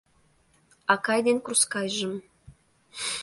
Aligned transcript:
Акай 0.93 1.19
дене 1.25 1.41
курскайжым 1.45 2.13